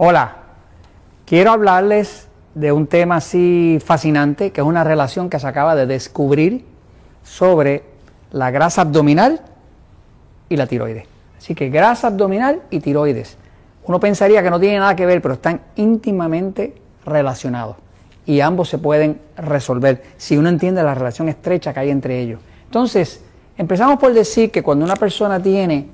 [0.00, 0.36] Hola,
[1.26, 5.86] quiero hablarles de un tema así fascinante, que es una relación que se acaba de
[5.86, 6.64] descubrir
[7.24, 7.82] sobre
[8.30, 9.40] la grasa abdominal
[10.48, 11.04] y la tiroides.
[11.36, 13.38] Así que grasa abdominal y tiroides.
[13.86, 17.74] Uno pensaría que no tiene nada que ver, pero están íntimamente relacionados
[18.24, 22.38] y ambos se pueden resolver si uno entiende la relación estrecha que hay entre ellos.
[22.66, 23.24] Entonces,
[23.56, 25.88] empezamos por decir que cuando una persona tiene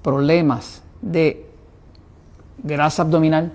[0.00, 1.51] problemas de
[2.62, 3.52] grasa abdominal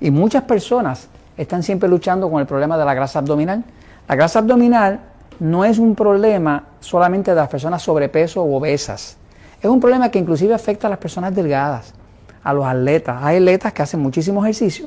[0.00, 3.64] y muchas personas están siempre luchando con el problema de la grasa abdominal.
[4.08, 5.00] La grasa abdominal
[5.40, 9.16] no es un problema solamente de las personas sobrepeso o obesas.
[9.60, 11.94] Es un problema que inclusive afecta a las personas delgadas,
[12.42, 13.18] a los atletas.
[13.22, 14.86] Hay atletas que hacen muchísimo ejercicio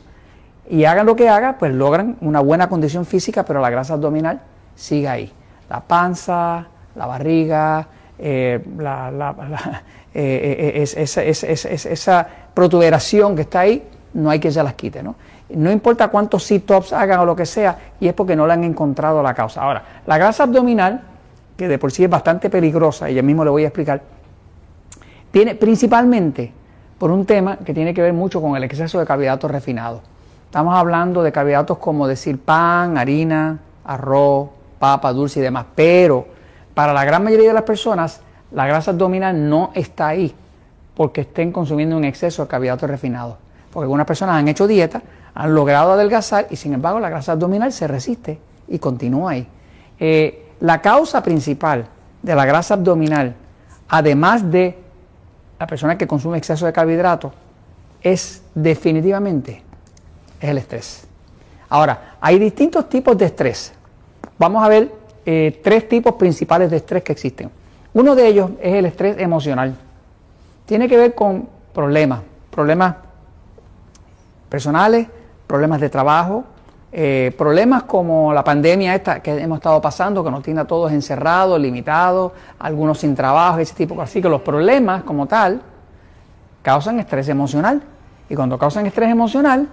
[0.69, 4.41] y hagan lo que hagan, pues logran una buena condición física, pero la grasa abdominal
[4.75, 5.31] sigue ahí.
[5.69, 7.87] La panza, la barriga,
[11.77, 15.15] esa protuberación que está ahí, no hay que ya las quite, ¿no?
[15.49, 18.63] No importa cuántos sit-ups hagan o lo que sea, y es porque no le han
[18.63, 19.61] encontrado la causa.
[19.61, 21.01] Ahora, la grasa abdominal,
[21.55, 24.01] que de por sí es bastante peligrosa, y ya mismo le voy a explicar,
[25.31, 26.51] viene principalmente
[26.97, 30.01] por un tema que tiene que ver mucho con el exceso de carbohidratos refinados.
[30.45, 34.49] Estamos hablando de carbohidratos como decir pan, harina, arroz,
[34.79, 36.25] papa, dulce y demás, pero
[36.73, 38.21] para la gran mayoría de las personas
[38.51, 40.33] la grasa abdominal no está ahí
[40.95, 43.35] porque estén consumiendo un exceso de carbohidratos refinados.
[43.71, 45.01] Porque algunas personas han hecho dieta,
[45.33, 49.47] han logrado adelgazar y sin embargo la grasa abdominal se resiste y continúa ahí.
[49.99, 51.85] Eh, la causa principal
[52.21, 53.35] de la grasa abdominal,
[53.89, 54.77] además de
[55.59, 57.33] la persona que consume exceso de carbohidratos,
[58.01, 59.61] es definitivamente
[60.39, 61.07] el estrés.
[61.69, 63.73] Ahora, hay distintos tipos de estrés.
[64.37, 64.91] Vamos a ver
[65.25, 67.49] eh, tres tipos principales de estrés que existen.
[67.93, 69.75] Uno de ellos es el estrés emocional.
[70.65, 72.95] Tiene que ver con problemas, problemas
[74.49, 75.07] personales,
[75.47, 76.43] problemas de trabajo,
[76.91, 80.91] eh, problemas como la pandemia esta que hemos estado pasando, que nos tiene a todos
[80.91, 84.01] encerrados, limitados, algunos sin trabajo, ese tipo.
[84.01, 85.61] Así que los problemas como tal
[86.61, 87.81] causan estrés emocional.
[88.29, 89.67] Y cuando causan estrés emocional,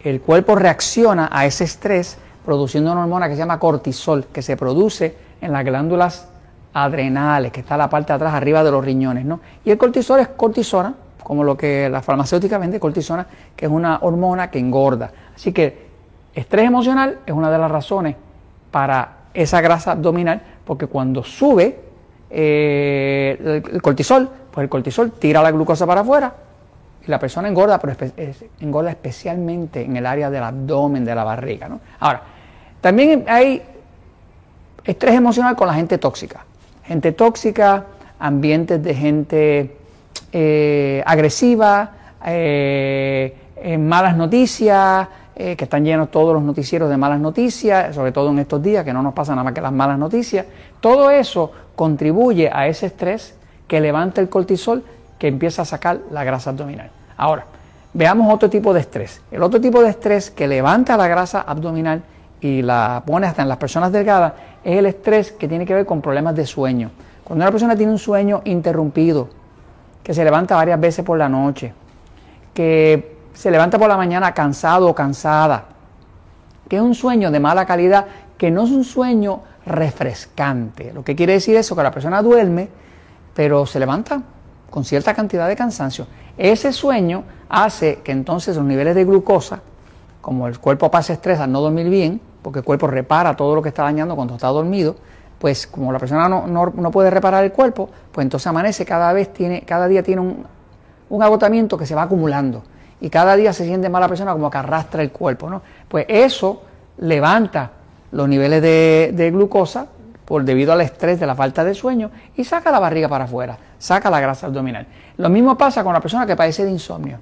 [0.00, 4.56] el cuerpo reacciona a ese estrés produciendo una hormona que se llama cortisol, que se
[4.56, 6.28] produce en las glándulas
[6.76, 9.40] adrenales, que está la parte de atrás, arriba de los riñones, ¿no?
[9.64, 13.26] Y el cortisol es cortisona, como lo que la farmacéutica vende, cortisona,
[13.56, 15.10] que es una hormona que engorda.
[15.34, 15.86] Así que
[16.34, 18.14] estrés emocional es una de las razones
[18.70, 21.80] para esa grasa abdominal, porque cuando sube
[22.28, 26.34] eh, el, cortisol, pues el cortisol tira la glucosa para afuera
[27.06, 27.96] y la persona engorda, pero
[28.60, 31.70] engorda especialmente en el área del abdomen, de la barriga.
[31.70, 31.80] ¿no?
[32.00, 32.20] Ahora,
[32.82, 33.62] también hay
[34.84, 36.44] estrés emocional con la gente tóxica
[36.86, 37.86] gente tóxica,
[38.18, 39.76] ambientes de gente
[40.32, 41.90] eh, agresiva,
[42.24, 43.36] eh,
[43.78, 45.08] malas noticias,
[45.38, 48.86] eh, que están llenos todos los noticieros de malas noticias, sobre todo en estos días
[48.86, 50.46] que no nos pasa nada más que las malas noticias.
[50.80, 53.34] Todo eso contribuye a ese estrés
[53.68, 54.82] que levanta el cortisol
[55.18, 56.90] que empieza a sacar la grasa abdominal.
[57.18, 57.44] Ahora,
[57.92, 59.20] veamos otro tipo de estrés.
[59.30, 62.02] El otro tipo de estrés que levanta la grasa abdominal
[62.46, 65.86] y la pone hasta en las personas delgadas es el estrés que tiene que ver
[65.86, 66.90] con problemas de sueño.
[67.24, 69.28] Cuando una persona tiene un sueño interrumpido,
[70.02, 71.72] que se levanta varias veces por la noche,
[72.54, 75.64] que se levanta por la mañana cansado o cansada,
[76.68, 78.06] que es un sueño de mala calidad,
[78.38, 80.92] que no es un sueño refrescante.
[80.92, 82.68] Lo que quiere decir eso, que la persona duerme,
[83.34, 84.22] pero se levanta
[84.70, 86.06] con cierta cantidad de cansancio.
[86.38, 89.60] Ese sueño hace que entonces los niveles de glucosa,
[90.20, 93.60] como el cuerpo pasa estrés al no dormir bien, porque el cuerpo repara todo lo
[93.60, 94.94] que está dañando cuando está dormido,
[95.36, 99.62] pues como la persona no, puede reparar el cuerpo, pues entonces amanece cada vez tiene,
[99.62, 100.22] cada día tiene
[101.10, 102.62] un, agotamiento que se va acumulando
[103.00, 105.60] y cada día se siente mal la persona como que arrastra el cuerpo, ¿no?
[105.88, 106.62] Pues eso
[106.98, 107.72] levanta
[108.12, 109.88] los niveles de, de glucosa
[110.24, 113.58] por debido al estrés de la falta de sueño y saca la barriga para afuera,
[113.76, 114.86] saca la grasa abdominal.
[115.16, 117.18] Lo mismo pasa con la persona que padece de insomnio,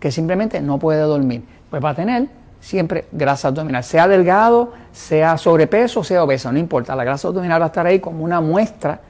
[0.00, 2.26] que simplemente no puede dormir, pues va a tener
[2.60, 7.66] siempre grasa abdominal, sea delgado, sea sobrepeso, sea obeso, no importa, la grasa abdominal va
[7.66, 9.00] a estar ahí como una muestra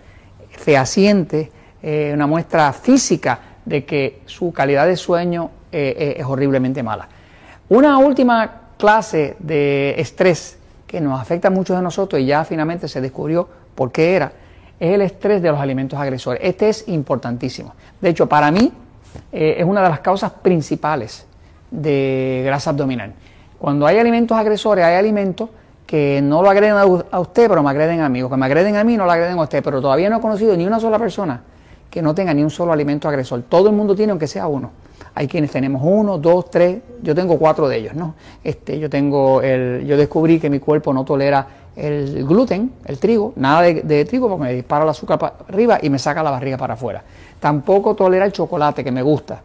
[0.51, 1.51] fehaciente,
[1.83, 7.09] eh, una muestra física de que su calidad de sueño eh, eh, es horriblemente mala.
[7.69, 12.89] Una última clase de estrés que nos afecta a muchos de nosotros y ya finalmente
[12.89, 14.33] se descubrió por qué era,
[14.81, 16.41] es el estrés de los alimentos agresores.
[16.43, 17.75] Este es importantísimo.
[18.01, 18.73] De hecho, para mí
[19.33, 21.27] es una de las causas principales
[21.71, 23.13] de grasa abdominal.
[23.59, 25.51] Cuando hay alimentos agresores, hay alimentos
[25.87, 28.77] que no lo agreden a usted, pero me agreden a mí, o que me agreden
[28.77, 30.99] a mí, no lo agreden a usted, pero todavía no he conocido ni una sola
[30.99, 31.43] persona
[31.91, 33.43] que no tenga ni un solo alimento agresor.
[33.49, 34.71] Todo el mundo tiene, aunque sea uno.
[35.15, 38.15] Hay quienes tenemos uno, dos, tres, yo tengo cuatro de ellos, ¿no?
[38.45, 43.33] Este, yo tengo el, yo descubrí que mi cuerpo no tolera el gluten, el trigo,
[43.37, 46.57] nada de, trigo porque me dispara el azúcar para arriba y me saca la barriga
[46.57, 47.03] para afuera.
[47.41, 49.41] Tampoco tolera el chocolate que me gusta.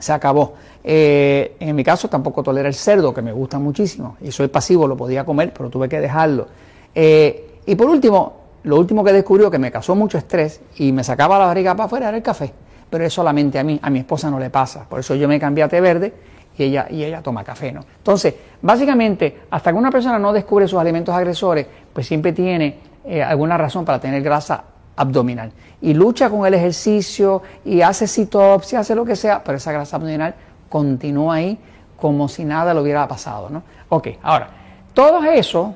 [0.00, 0.54] Se acabó.
[0.82, 4.88] Eh, en mi caso tampoco tolera el cerdo que me gusta muchísimo y soy pasivo,
[4.88, 6.48] lo podía comer, pero tuve que dejarlo.
[6.94, 11.04] Eh, y por último, lo último que descubrió que me causó mucho estrés y me
[11.04, 12.52] sacaba la barriga para afuera era el café.
[12.88, 14.84] Pero es solamente a mí, a mi esposa no le pasa.
[14.88, 16.12] Por eso yo me cambié a té verde
[16.56, 17.84] y ella, y ella toma café, ¿no?
[17.98, 23.22] Entonces, básicamente, hasta que una persona no descubre sus alimentos agresores, pues siempre tiene eh,
[23.22, 24.64] alguna razón para tener grasa
[25.00, 25.50] abdominal.
[25.80, 29.96] Y lucha con el ejercicio y hace sit-ups hace lo que sea, pero esa grasa
[29.96, 30.34] abdominal
[30.68, 31.58] continúa ahí
[31.96, 33.62] como si nada le hubiera pasado, ¿no?
[33.88, 34.50] Ok, ahora,
[34.92, 35.74] todo eso,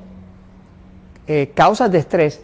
[1.27, 2.43] eh, causas de estrés,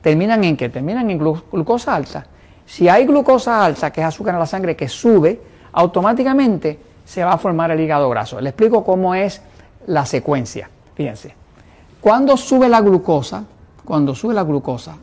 [0.00, 0.68] terminan en qué?
[0.68, 2.26] Terminan en glucosa alta.
[2.64, 5.40] Si hay glucosa alta, que es azúcar en la sangre que sube,
[5.72, 8.40] automáticamente se va a formar el hígado graso.
[8.40, 9.42] Le explico cómo es
[9.86, 10.70] la secuencia.
[10.94, 11.34] Fíjense,
[12.00, 13.44] cuando sube la glucosa,
[13.84, 14.96] cuando sube la glucosa,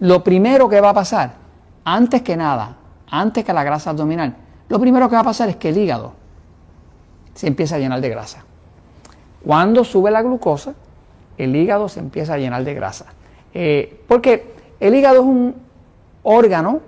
[0.00, 1.34] lo primero que va a pasar,
[1.84, 2.76] antes que nada,
[3.10, 4.34] antes que la grasa abdominal,
[4.68, 6.12] lo primero que va a pasar es que el hígado
[7.34, 8.44] se empieza a llenar de grasa.
[9.44, 10.74] Cuando sube la glucosa,
[11.38, 13.06] el hígado se empieza a llenar de grasa.
[13.52, 15.54] Eh, porque el hígado es un
[16.22, 16.80] órgano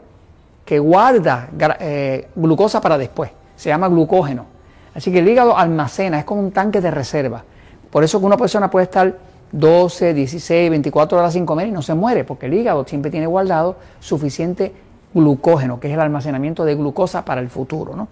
[0.64, 1.48] que guarda
[1.80, 4.46] eh, glucosa para después, se llama glucógeno.
[4.94, 7.42] Así que el hígado almacena, es como un tanque de reserva.
[7.90, 9.16] Por eso que una persona puede estar
[9.52, 13.26] 12, 16, 24 horas sin comer y no se muere, porque el hígado siempre tiene
[13.26, 14.72] guardado suficiente
[15.14, 17.94] glucógeno, que es el almacenamiento de glucosa para el futuro.
[17.94, 18.08] ¿no?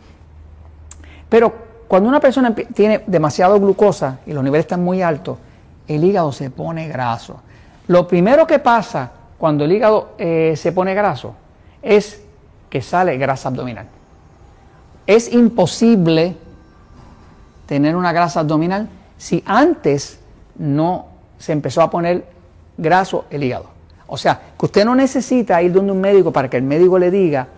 [1.29, 1.53] Pero
[1.89, 5.39] cuando una persona tiene demasiado glucosa y los niveles están muy altos,
[5.89, 7.41] el hígado se pone graso.
[7.89, 11.35] Lo primero que pasa cuando el hígado eh, se pone graso
[11.83, 12.23] es
[12.69, 13.87] que sale grasa abdominal.
[15.07, 16.37] Es imposible
[17.67, 20.21] tener una grasa abdominal si antes
[20.57, 21.10] no
[21.41, 22.25] se empezó a poner
[22.77, 23.65] graso el hígado.
[24.07, 27.11] O sea, que usted no necesita ir donde un médico para que el médico le
[27.11, 27.49] diga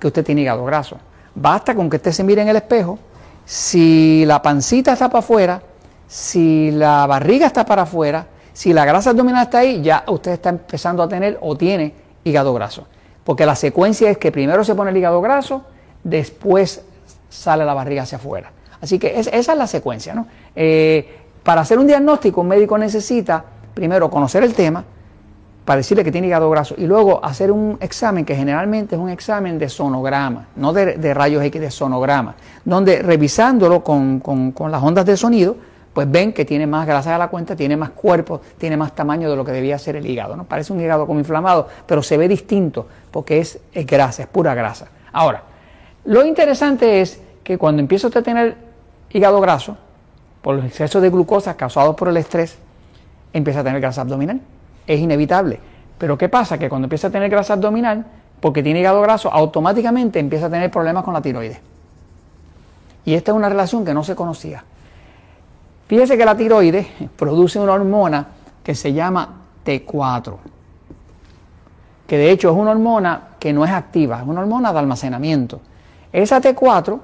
[0.00, 0.98] que usted tiene hígado graso.
[1.34, 2.98] Basta con que usted se mire en el espejo,
[3.44, 5.62] si la pancita está para afuera,
[6.08, 10.48] si la barriga está para afuera, si la grasa abdominal está ahí, ya usted está
[10.50, 11.94] empezando a tener o tiene
[12.24, 12.86] hígado graso.
[13.22, 15.64] Porque la secuencia es que primero se pone el hígado graso,
[16.02, 16.82] después
[17.28, 18.50] sale la barriga hacia afuera.
[18.80, 20.14] Así que esa es la secuencia.
[20.14, 20.26] ¿no?
[20.56, 23.44] Eh, para hacer un diagnóstico, un médico necesita
[23.74, 24.84] primero conocer el tema,
[25.64, 29.08] para decirle que tiene hígado graso, y luego hacer un examen que generalmente es un
[29.08, 34.22] examen de sonograma, no de, rayos X, de sonograma, donde revisándolo con,
[34.70, 35.56] las ondas de sonido,
[35.92, 39.30] pues ven que tiene más grasa de la cuenta, tiene más cuerpo, tiene más tamaño
[39.30, 40.34] de lo que debía ser el hígado.
[40.36, 40.44] ¿no?
[40.44, 44.54] Parece un hígado como inflamado, pero se ve distinto porque es, es grasa, es pura
[44.54, 44.88] grasa.
[45.12, 45.44] Ahora,
[46.04, 48.56] lo interesante es que cuando empieza usted a tener
[49.10, 49.76] hígado graso,
[50.44, 52.58] por los excesos de glucosa causados por el estrés,
[53.32, 54.42] empieza a tener grasa abdominal.
[54.86, 55.58] Es inevitable.
[55.96, 56.58] Pero ¿qué pasa?
[56.58, 58.04] Que cuando empieza a tener grasa abdominal,
[58.40, 61.58] porque tiene hígado graso, automáticamente empieza a tener problemas con la tiroides.
[63.06, 64.62] Y esta es una relación que no se conocía.
[65.86, 68.26] Fíjese que la tiroides produce una hormona
[68.62, 70.36] que se llama T4,
[72.06, 75.62] que de hecho es una hormona que no es activa, es una hormona de almacenamiento.
[76.12, 77.00] Esa T4,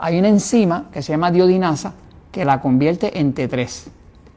[0.00, 1.92] hay una enzima que se llama diodinasa
[2.32, 3.88] que la convierte en T3.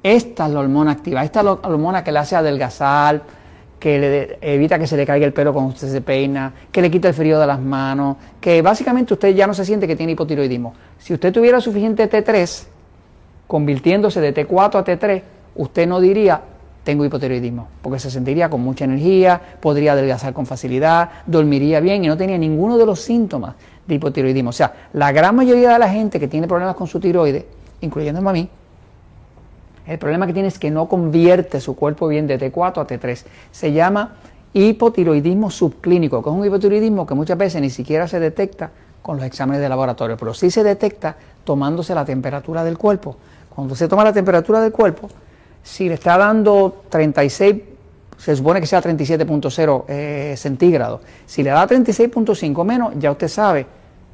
[0.04, 3.24] Esta es la hormona activa, esta es la hormona que le hace adelgazar,
[3.80, 6.92] que le evita que se le caiga el pelo cuando usted se peina, que le
[6.92, 10.12] quita el frío de las manos, que básicamente usted ya no se siente que tiene
[10.12, 10.74] hipotiroidismo.
[11.00, 12.66] Si usted tuviera suficiente T3,
[13.48, 15.22] convirtiéndose de T4 a T3,
[15.56, 16.42] usted no diría
[16.84, 22.08] tengo hipotiroidismo, porque se sentiría con mucha energía, podría adelgazar con facilidad, dormiría bien y
[22.08, 23.56] no tenía ninguno de los síntomas
[23.88, 24.52] de hipotiroidismo.
[24.52, 27.44] O sea, la gran mayoría de la gente que tiene problemas con su tiroides
[27.82, 28.50] incluyéndome a mí,
[29.88, 33.24] el problema que tiene es que no convierte su cuerpo bien de T4 a T3.
[33.52, 34.16] Se llama
[34.54, 39.26] hipotiroidismo subclínico, que es un hipotiroidismo que muchas veces ni siquiera se detecta con los
[39.26, 43.18] exámenes de laboratorio, pero sí se detecta tomándose la temperatura del cuerpo.
[43.54, 45.10] Cuando se toma la temperatura del cuerpo,
[45.62, 47.56] si le está dando 36,
[48.18, 51.02] se supone que sea 37.0 eh, centígrados.
[51.26, 53.68] Si le da 36.5 menos, ya usted sabe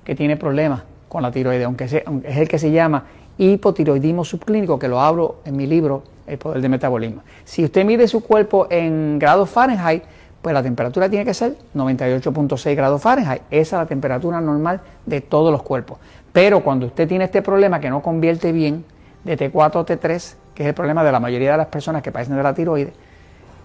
[0.04, 3.06] que tiene problemas con la tiroides, aunque, es el que se llama
[3.38, 7.24] hipotiroidismo subclínico, que lo hablo en mi libro El poder del metabolismo.
[7.44, 10.04] Si usted mide su cuerpo en grados Fahrenheit,
[10.42, 13.44] pues la temperatura tiene que ser 98.6 grados Fahrenheit.
[13.52, 16.00] Esa es la temperatura normal de todos los cuerpos.
[16.34, 18.86] Pero cuando usted tiene este problema que no convierte bien
[19.24, 22.12] de T4 a T3, que es el problema de la mayoría de las personas que
[22.12, 22.94] padecen de la tiroides,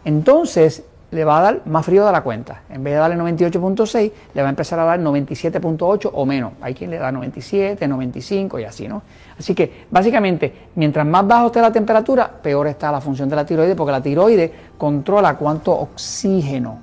[0.04, 2.62] entonces le va a dar más frío de la cuenta.
[2.68, 6.52] En vez de darle 98.6, le va a empezar a dar 97.8 o menos.
[6.60, 9.02] Hay quien le da 97, 95 y así, ¿no?
[9.38, 13.46] Así que básicamente, mientras más bajo esté la temperatura, peor está la función de la
[13.46, 16.80] tiroides, porque la tiroides controla cuánto oxígeno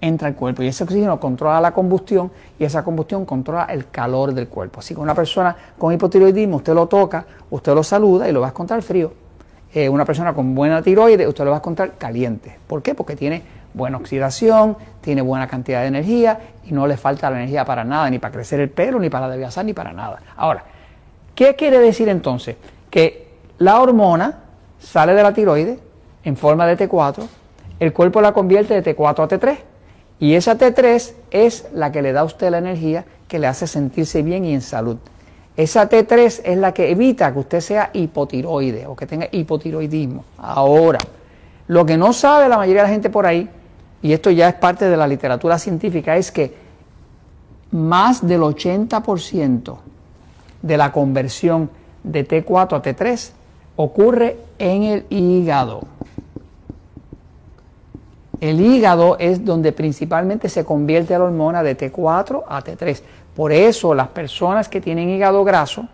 [0.00, 4.32] entra al cuerpo y ese oxígeno controla la combustión y esa combustión controla el calor
[4.32, 4.80] del cuerpo.
[4.80, 8.46] Así que una persona con hipotiroidismo, usted lo toca, usted lo saluda y lo va
[8.46, 9.27] a encontrar frío.
[9.74, 12.56] Eh, una persona con buena tiroides, usted lo va a encontrar caliente.
[12.66, 12.94] ¿Por qué?
[12.94, 13.42] Porque tiene
[13.74, 18.08] buena oxidación, tiene buena cantidad de energía y no le falta la energía para nada,
[18.08, 20.20] ni para crecer el pelo, ni para adelgazar, ni para nada.
[20.36, 20.64] Ahora,
[21.34, 22.56] ¿qué quiere decir entonces?
[22.90, 24.40] Que la hormona
[24.78, 25.78] sale de la tiroides
[26.24, 27.26] en forma de T4,
[27.80, 29.58] el cuerpo la convierte de T4 a T3
[30.18, 33.66] y esa T3 es la que le da a usted la energía que le hace
[33.66, 34.98] sentirse bien y en salud.
[35.58, 40.24] Esa T3 es la que evita que usted sea hipotiroide o que tenga hipotiroidismo.
[40.38, 41.00] Ahora,
[41.66, 43.50] lo que no sabe la mayoría de la gente por ahí,
[44.00, 46.54] y esto ya es parte de la literatura científica, es que
[47.72, 49.78] más del 80%
[50.62, 51.70] de la conversión
[52.04, 53.30] de T4 a T3
[53.74, 55.80] ocurre en el hígado.
[58.40, 63.02] El hígado es donde principalmente se convierte la hormona de T4 a T3.
[63.38, 65.86] Por eso las personas que tienen hígado graso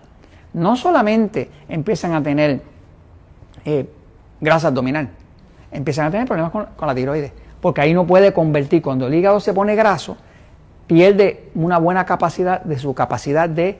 [0.55, 2.63] no solamente empiezan a tener
[3.67, 3.87] eh,
[4.41, 5.11] grasa abdominal,
[5.71, 8.81] empiezan a tener problemas con, con la tiroides, porque ahí no puede convertir.
[8.81, 10.17] Cuando el hígado se pone graso,
[10.87, 13.79] pierde una buena capacidad de su capacidad de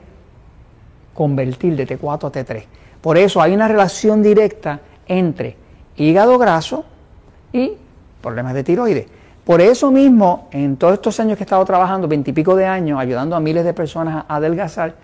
[1.15, 2.65] convertir de T4 a T3.
[3.01, 5.57] Por eso hay una relación directa entre
[5.97, 6.85] hígado graso
[7.51, 7.73] y
[8.21, 9.07] problemas de tiroides.
[9.45, 13.35] Por eso mismo, en todos estos años que he estado trabajando, veintipico de años, ayudando
[13.35, 14.95] a miles de personas a adelgazar,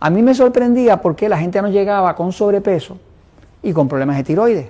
[0.00, 2.96] a mí me sorprendía porque la gente no llegaba con sobrepeso
[3.62, 4.68] y con problemas de tiroides.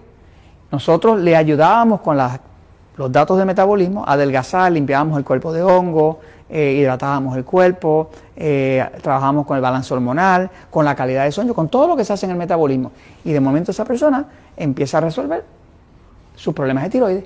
[0.72, 2.18] Nosotros le ayudábamos con
[2.96, 6.18] los datos de metabolismo a adelgazar, limpiábamos el cuerpo de hongo,
[6.48, 11.54] eh, hidratábamos el cuerpo, eh, trabajábamos con el balance hormonal, con la calidad de sueño,
[11.54, 12.90] con todo lo que se hace en el metabolismo.
[13.24, 15.44] Y de momento esa persona empieza a resolver
[16.34, 17.24] sus problemas de tiroides.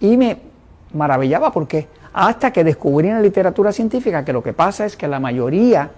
[0.00, 0.47] Y me
[0.92, 5.08] maravillaba porque hasta que descubrí en la literatura científica que lo que pasa es que
[5.08, 5.90] la mayoría,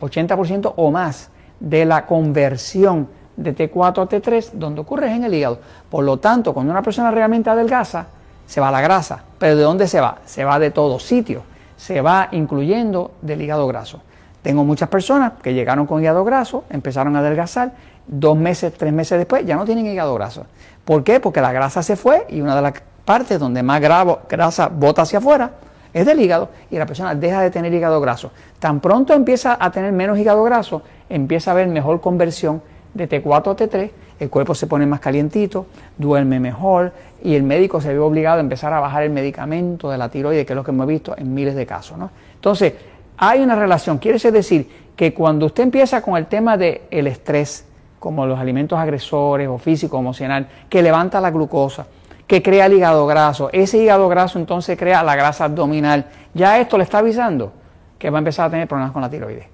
[0.00, 1.30] 80% o más,
[1.60, 5.60] de la conversión de T4 a T3, donde ocurre es en el hígado.
[5.90, 8.06] Por lo tanto, cuando una persona realmente adelgaza,
[8.46, 9.24] se va la grasa.
[9.38, 10.18] ¿Pero de dónde se va?
[10.24, 11.42] Se va de todos sitios.
[11.76, 14.00] Se va incluyendo del hígado graso.
[14.42, 17.72] Tengo muchas personas que llegaron con hígado graso, empezaron a adelgazar,
[18.06, 20.46] dos meses, tres meses después ya no tienen hígado graso.
[20.84, 21.20] ¿Por qué?
[21.20, 22.72] Porque la grasa se fue y una de las
[23.08, 25.52] parte donde más grasa bota hacia afuera
[25.94, 28.32] es del hígado y la persona deja de tener hígado graso.
[28.58, 32.60] Tan pronto empieza a tener menos hígado graso, empieza a haber mejor conversión
[32.92, 35.64] de T4 a T3, el cuerpo se pone más calientito,
[35.96, 36.92] duerme mejor
[37.24, 40.44] y el médico se ve obligado a empezar a bajar el medicamento de la tiroides,
[40.44, 41.96] que es lo que hemos visto en miles de casos.
[42.34, 42.74] Entonces,
[43.16, 47.64] hay una relación, quiere decir que cuando usted empieza con el tema del el estrés,
[47.98, 51.86] como los alimentos agresores o físico, emocional, que levanta la glucosa,
[52.28, 53.48] que crea el hígado graso.
[53.52, 56.06] Ese hígado graso entonces crea la grasa abdominal.
[56.34, 57.52] Ya esto le está avisando
[57.98, 59.46] que va a empezar a tener problemas con la tiroides.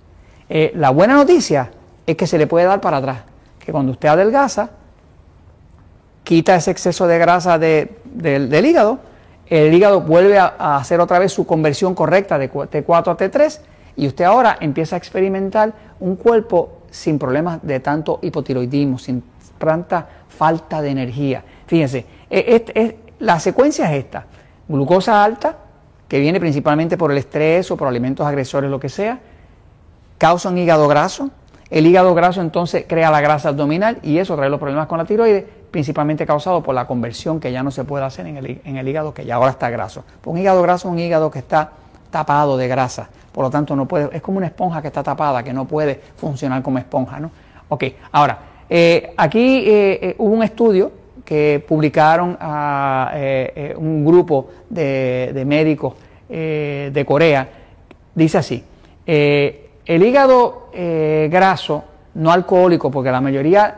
[0.49, 1.71] Eh, la buena noticia
[2.07, 3.19] es que se le puede dar para atrás,
[3.59, 4.71] que cuando usted adelgaza,
[6.25, 8.99] quita ese exceso de grasa del hígado,
[9.47, 13.61] el hígado vuelve a, hacer otra vez su conversión correcta de T4 a T3
[13.97, 19.23] y usted ahora empieza a experimentar un cuerpo sin problemas de tanto hipotiroidismo, sin
[19.59, 21.45] tanta falta de energía.
[21.67, 24.27] Fíjense, e, la secuencia es esta.
[24.69, 25.57] Glucosa alta,
[26.09, 29.19] que viene principalmente por el estrés o por alimentos agresores, lo que sea,
[30.19, 31.31] causa un hígado graso.
[31.71, 35.05] El hígado graso entonces crea la grasa abdominal y eso trae los problemas con la
[35.05, 39.13] tiroides, principalmente causado por la conversión que ya no se puede hacer en el, hígado,
[39.13, 40.05] que ya ahora está graso.
[40.25, 41.73] un hígado graso es un hígado que está
[42.11, 45.43] tapado de grasa, por lo tanto no puede, es como una esponja que está tapada,
[45.43, 47.31] que no puede funcionar como esponja, ¿no?
[47.69, 48.39] Ok, ahora,
[48.71, 50.93] eh, aquí eh, eh, hubo un estudio
[51.25, 55.95] que publicaron a eh, eh, un grupo de, médicos
[56.29, 57.49] eh, de Corea,
[58.15, 58.65] dice así,
[59.07, 63.75] el hígado graso no alcohólico, porque la mayoría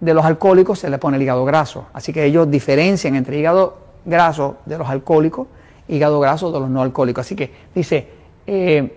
[0.00, 3.78] de los alcohólicos se le pone el hígado graso, así que ellos diferencian entre hígado
[4.04, 5.46] graso de los alcohólicos
[5.88, 7.26] hígado graso de los no alcohólicos.
[7.26, 8.08] Así que dice,
[8.46, 8.90] el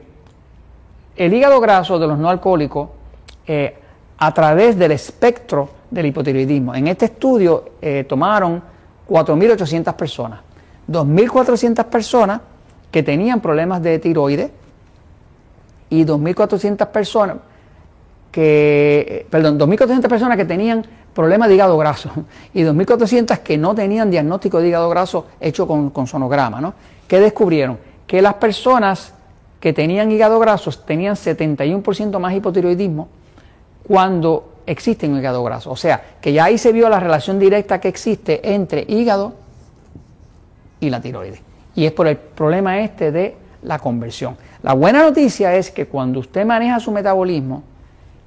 [1.17, 2.89] hígado graso de los no alcohólicos,
[4.17, 6.73] a través del espectro del hipotiroidismo.
[6.75, 8.61] En este estudio eh, tomaron
[9.07, 10.39] 4.800 personas,
[10.89, 12.41] 2.400 personas
[12.91, 14.49] que tenían problemas de tiroides
[15.89, 17.37] y 2.400 personas
[18.31, 22.09] que, eh, perdón, 2.400 personas que tenían problemas de hígado graso
[22.53, 26.59] y 2.400 que no tenían diagnóstico de hígado graso hecho con, con sonograma.
[26.59, 26.73] ¿no?
[27.07, 27.77] ¿Qué descubrieron?
[28.07, 29.13] Que las personas
[29.59, 33.07] que tenían hígado graso tenían 71% más hipotiroidismo
[33.87, 35.71] cuando existe un hígado graso.
[35.71, 39.33] O sea, que ya ahí se vio la relación directa que existe entre hígado
[40.79, 41.41] y la tiroides.
[41.75, 44.37] Y es por el problema este de la conversión.
[44.63, 47.63] La buena noticia es que cuando usted maneja su metabolismo,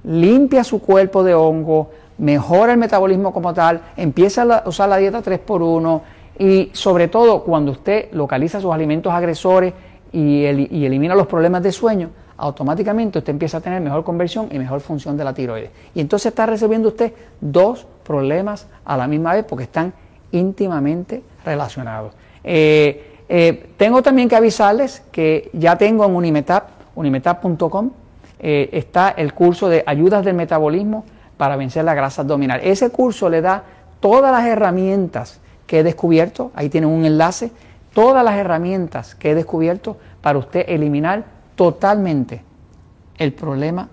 [0.03, 5.21] limpia su cuerpo de hongo, mejora el metabolismo como tal, empieza a usar la dieta
[5.23, 6.01] 3x1
[6.37, 9.73] y sobre todo cuando usted localiza sus alimentos agresores
[10.11, 14.79] y, elimina los problemas de sueño, automáticamente usted empieza a tener mejor conversión y mejor
[14.79, 15.71] función de la tiroides.
[15.93, 19.93] Y entonces está resolviendo usted dos problemas a la misma vez porque están
[20.31, 22.13] íntimamente relacionados.
[22.43, 27.91] Eh, eh, tengo también que avisarles que ya tengo en Unimetap, unimetap.com,
[28.39, 31.03] eh, está el curso de ayudas del metabolismo
[31.37, 32.61] para vencer la grasa abdominal.
[32.63, 33.63] Ese curso le da
[33.99, 37.51] todas las herramientas que he descubierto, ahí tienen un enlace,
[37.93, 42.41] todas las herramientas que he descubierto para usted eliminar totalmente
[43.17, 43.89] el problema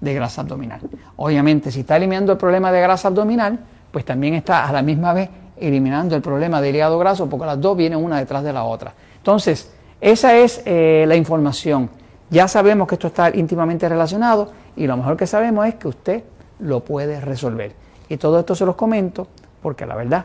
[0.00, 0.80] de grasa abdominal.
[1.16, 3.58] Obviamente, si está eliminando el problema de grasa abdominal,
[3.92, 7.60] pues también está a la misma vez eliminando el problema del hígado graso, porque las
[7.60, 8.94] dos vienen una detrás de la otra.
[9.18, 9.70] Entonces,
[10.00, 11.90] esa es eh, la información.
[12.30, 16.24] Ya sabemos que esto está íntimamente relacionado y lo mejor que sabemos es que usted
[16.60, 17.74] lo puede resolver.
[18.08, 19.28] Y todo esto se los comento
[19.60, 20.24] porque la verdad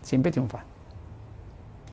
[0.00, 0.60] siempre triunfa.